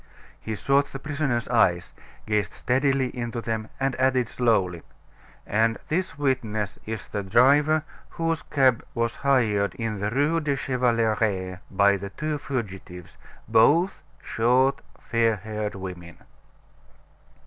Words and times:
He 0.39 0.55
sought 0.55 0.87
the 0.91 0.97
prisoner's 0.97 1.47
eyes, 1.49 1.93
gazed 2.25 2.53
steadily 2.53 3.15
into 3.15 3.39
them, 3.39 3.69
and 3.79 3.95
added 3.99 4.29
slowly: 4.29 4.81
"And 5.45 5.77
this 5.89 6.17
witness 6.17 6.79
is 6.87 7.07
the 7.07 7.21
driver 7.21 7.83
whose 8.09 8.41
cab 8.41 8.83
was 8.95 9.17
hired 9.17 9.75
in 9.75 9.99
the 9.99 10.09
Rue 10.09 10.39
de 10.39 10.55
Chevaleret 10.55 11.59
by 11.69 11.97
the 11.97 12.09
two 12.09 12.39
fugitives, 12.39 13.19
both 13.47 14.01
short, 14.23 14.81
fair 14.99 15.35
haired 15.35 15.75
women." 15.75 16.17